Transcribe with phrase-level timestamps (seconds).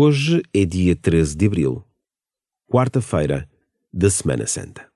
[0.00, 1.84] Hoje é dia 13 de abril,
[2.68, 3.50] quarta-feira
[3.92, 4.87] da Semana Santa.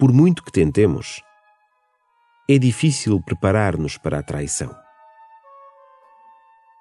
[0.00, 1.22] Por muito que tentemos,
[2.48, 4.74] é difícil preparar-nos para a traição.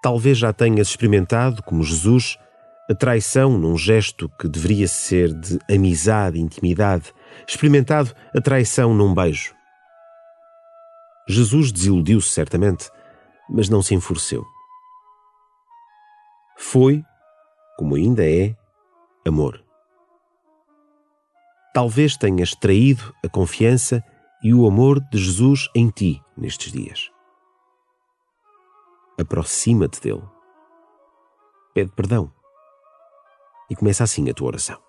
[0.02, 2.38] Talvez já tenhas experimentado, como Jesus,
[2.90, 7.14] a traição num gesto que deveria ser de amizade intimidade,
[7.45, 9.53] experimentado a traição num beijo.
[11.28, 12.90] Jesus desiludiu-se certamente,
[13.50, 14.45] mas não se enfureceu.
[16.58, 17.03] Foi,
[17.78, 18.56] como ainda é,
[19.28, 19.69] amor
[21.73, 24.03] talvez tenhas traído a confiança
[24.44, 27.09] e o amor de Jesus em ti nestes dias.
[29.20, 30.23] Aproxima-te dele.
[31.73, 32.31] Pede perdão.
[33.70, 34.89] E começa assim a tua oração.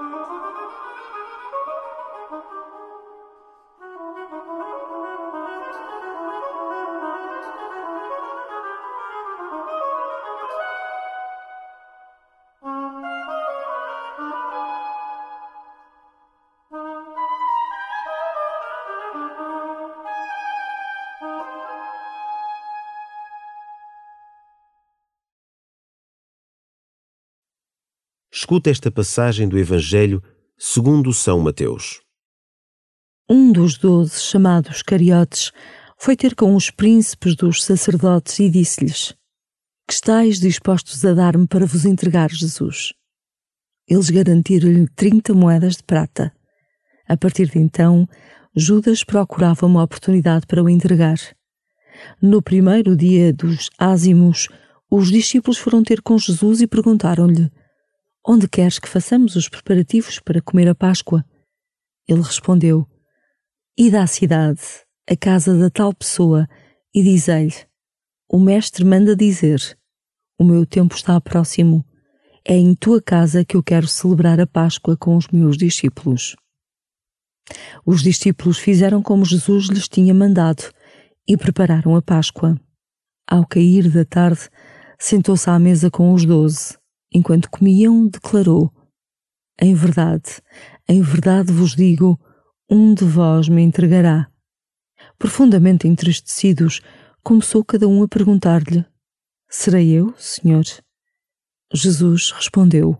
[0.00, 0.49] Música
[28.32, 30.22] Escuta esta passagem do Evangelho
[30.56, 32.00] segundo São Mateus.
[33.28, 35.50] Um dos doze, chamados Cariotes,
[35.98, 39.16] foi ter com os príncipes dos sacerdotes e disse-lhes:
[39.84, 42.92] Que estáis dispostos a dar-me para vos entregar Jesus?
[43.88, 46.32] Eles garantiram-lhe trinta moedas de prata.
[47.08, 48.08] A partir de então,
[48.54, 51.18] Judas procurava uma oportunidade para o entregar.
[52.22, 54.46] No primeiro dia dos ázimos,
[54.88, 57.50] os discípulos foram ter com Jesus e perguntaram-lhe:
[58.26, 61.24] Onde queres que façamos os preparativos para comer a Páscoa?
[62.06, 62.86] Ele respondeu:
[63.78, 64.60] Ide à cidade,
[65.08, 66.46] à casa da tal pessoa,
[66.94, 67.54] e diz-lhe:
[68.28, 69.78] O Mestre manda dizer:
[70.38, 71.84] O meu tempo está próximo.
[72.44, 76.36] É em tua casa que eu quero celebrar a Páscoa com os meus discípulos.
[77.84, 80.70] Os discípulos fizeram como Jesus lhes tinha mandado
[81.28, 82.58] e prepararam a Páscoa.
[83.26, 84.48] Ao cair da tarde,
[84.98, 86.79] sentou-se à mesa com os doze
[87.12, 88.72] enquanto comiam, declarou:
[89.60, 90.40] Em verdade,
[90.88, 92.18] em verdade vos digo,
[92.68, 94.30] um de vós me entregará.
[95.18, 96.80] Profundamente entristecidos,
[97.22, 98.84] começou cada um a perguntar-lhe:
[99.48, 100.64] Serei eu, Senhor?
[101.72, 102.96] Jesus respondeu: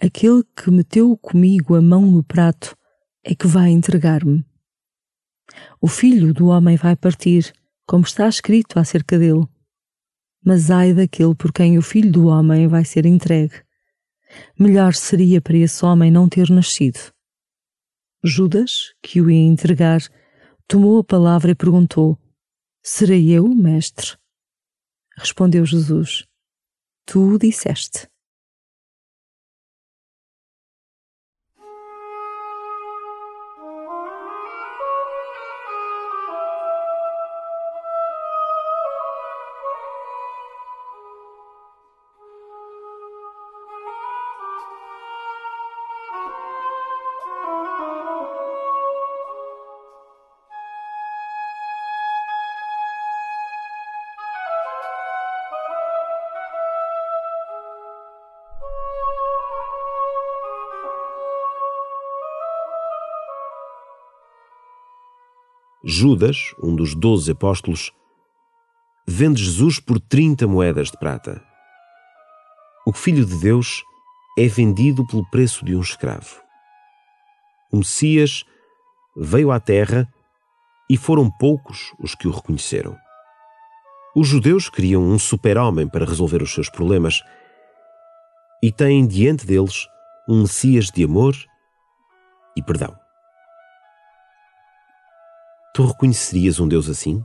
[0.00, 2.76] Aquele que meteu comigo a mão no prato
[3.24, 4.44] é que vai entregar-me.
[5.80, 7.52] O filho do homem vai partir,
[7.86, 9.46] como está escrito acerca dele.
[10.46, 13.64] Mas ai daquele por quem o filho do homem vai ser entregue.
[14.56, 17.00] Melhor seria para esse homem não ter nascido.
[18.22, 20.00] Judas, que o ia entregar,
[20.68, 22.16] tomou a palavra e perguntou:
[22.80, 24.16] Serei eu, mestre?
[25.16, 26.24] Respondeu Jesus:
[27.04, 28.06] Tu o disseste.
[65.88, 67.92] Judas, um dos doze apóstolos,
[69.06, 71.40] vende Jesus por 30 moedas de prata.
[72.84, 73.84] O Filho de Deus
[74.36, 76.42] é vendido pelo preço de um escravo.
[77.70, 78.42] O Messias
[79.16, 80.12] veio à terra
[80.90, 82.96] e foram poucos os que o reconheceram.
[84.16, 87.22] Os judeus queriam um super-homem para resolver os seus problemas
[88.60, 89.86] e têm diante deles
[90.28, 91.36] um Messias de amor
[92.56, 93.05] e perdão.
[95.76, 97.22] Tu reconhecerias um Deus assim?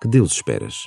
[0.00, 0.84] Que Deus esperas?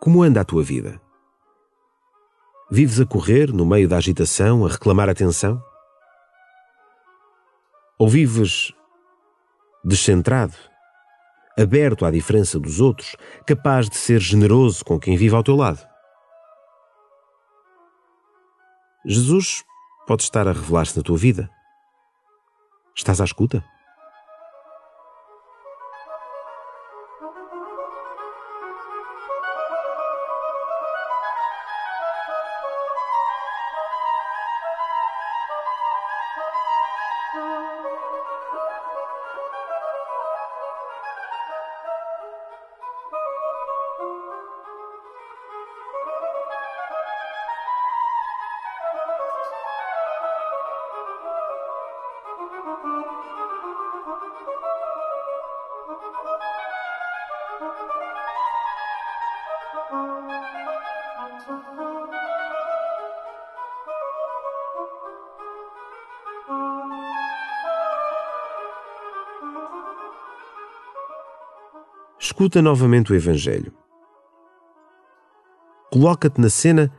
[0.00, 1.00] Como anda a tua vida?
[2.70, 5.60] Vives a correr no meio da agitação, a reclamar atenção?
[7.98, 8.72] Ou vives
[9.84, 10.54] descentrado,
[11.58, 15.84] aberto à diferença dos outros, capaz de ser generoso com quem vive ao teu lado?
[19.04, 19.64] Jesus
[20.06, 21.50] pode estar a revelar-se na tua vida.
[22.94, 23.64] Estás à escuta?
[72.20, 73.72] Escuta novamente o Evangelho.
[75.92, 76.92] Coloca-te na cena,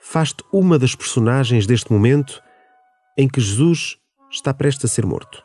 [0.00, 2.40] faz-te uma das personagens deste momento
[3.18, 3.98] em que Jesus
[4.30, 5.44] está prestes a ser morto.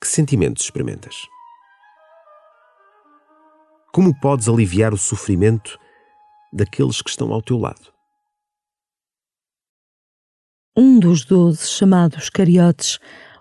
[0.00, 1.14] Que sentimentos experimentas?
[3.92, 5.78] Como podes aliviar o sofrimento
[6.52, 7.94] daqueles que estão ao teu lado?
[10.76, 12.98] Um dos doze, chamados Cariotes,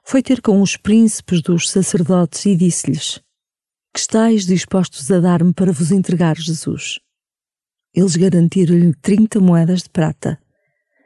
[0.07, 3.19] foi ter com os príncipes dos sacerdotes e disse-lhes:
[3.91, 6.99] Que estáis dispostos a dar-me para vos entregar Jesus?
[7.93, 10.39] Eles garantiram-lhe trinta moedas de prata.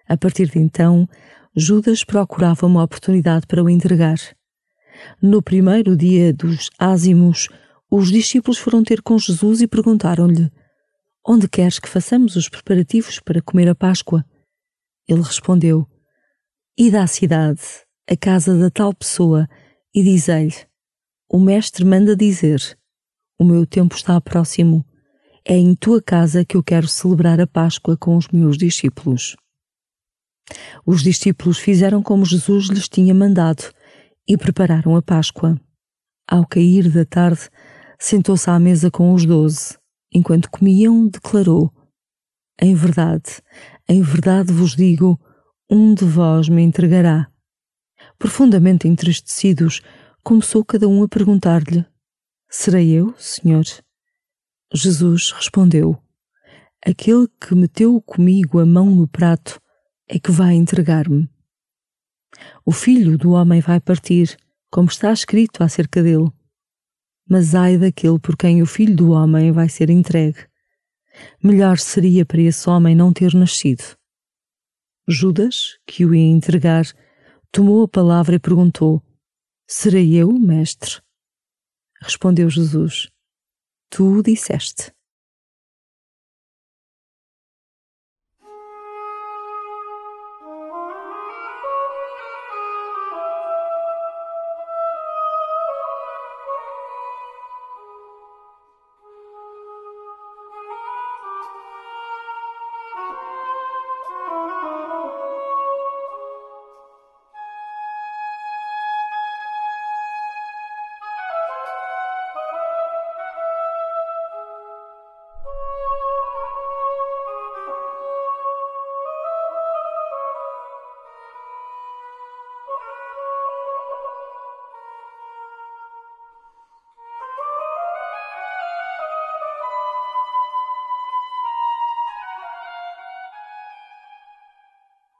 [0.07, 1.07] A partir de então,
[1.55, 4.17] Judas procurava uma oportunidade para o entregar.
[5.21, 7.47] No primeiro dia dos ázimos,
[7.89, 10.51] os discípulos foram ter com Jesus e perguntaram-lhe:
[11.25, 14.25] Onde queres que façamos os preparativos para comer a Páscoa?
[15.07, 15.87] Ele respondeu:
[16.77, 17.61] Ide à cidade
[18.09, 19.47] a casa da tal pessoa
[19.93, 20.55] e diz-lhe:
[21.29, 22.59] O Mestre manda dizer:
[23.37, 24.83] O meu tempo está próximo.
[25.45, 29.35] É em tua casa que eu quero celebrar a Páscoa com os meus discípulos.
[30.85, 33.63] Os discípulos fizeram como Jesus lhes tinha mandado
[34.27, 35.59] e prepararam a Páscoa.
[36.27, 37.49] Ao cair da tarde,
[37.99, 39.77] sentou-se à mesa com os doze.
[40.11, 41.71] enquanto comiam, declarou:
[42.59, 43.39] Em verdade,
[43.87, 45.19] em verdade vos digo,
[45.69, 47.28] um de vós me entregará.
[48.19, 49.81] Profundamente entristecidos,
[50.21, 51.85] começou cada um a perguntar-lhe:
[52.49, 53.63] Serei eu, Senhor?
[54.73, 55.97] Jesus respondeu:
[56.85, 59.59] Aquele que meteu comigo a mão no prato
[60.05, 61.29] é que vai entregar-me.
[62.65, 64.37] O filho do homem vai partir,
[64.69, 66.29] como está escrito acerca dele.
[67.27, 70.45] Mas ai daquele por quem o filho do homem vai ser entregue.
[71.41, 73.97] Melhor seria para esse homem não ter nascido.
[75.07, 76.85] Judas, que o ia entregar,
[77.51, 79.01] tomou a palavra e perguntou:
[79.67, 81.01] Serei eu, mestre?
[82.01, 83.09] Respondeu Jesus:
[83.89, 84.91] Tu o disseste.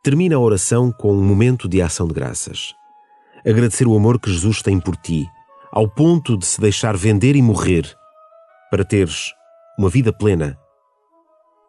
[0.10, 2.74] Termina a oração com um momento de ação de graças.
[3.46, 5.30] Agradecer o amor que Jesus tem por ti,
[5.72, 7.96] ao ponto de se deixar vender e morrer,
[8.72, 9.32] para teres
[9.78, 10.58] uma vida plena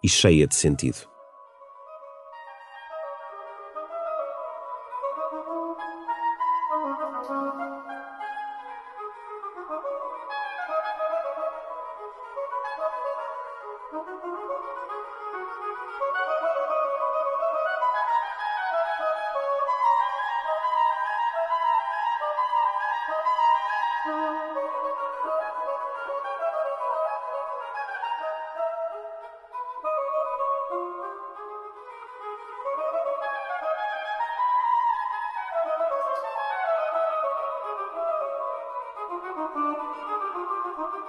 [0.02, 1.10] e cheia de sentido.